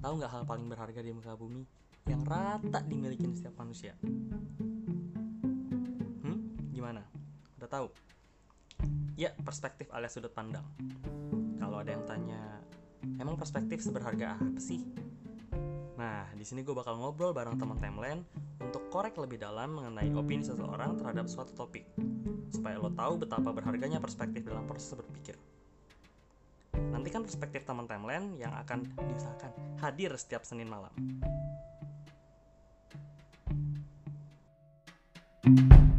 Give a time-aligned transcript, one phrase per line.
[0.00, 1.66] Tahu nggak hal paling berharga di muka bumi
[2.06, 3.98] yang rata dimiliki setiap manusia?
[6.22, 6.38] Hmm,
[6.70, 7.02] gimana?
[7.58, 7.86] Udah tahu?
[9.18, 10.64] Ya, perspektif alias sudut pandang.
[11.60, 12.62] Kalau ada yang tanya,
[13.20, 14.86] emang perspektif seberharga apa sih?
[16.00, 18.24] Nah, di sini gue bakal ngobrol bareng teman timeline
[18.64, 21.84] untuk korek lebih dalam mengenai opini seseorang terhadap suatu topik,
[22.48, 25.36] supaya lo tahu betapa berharganya perspektif dalam proses berpikir
[27.10, 29.50] kan perspektif teman timeline yang akan diusahakan
[29.82, 30.94] hadir setiap Senin malam.
[35.40, 35.89] thank you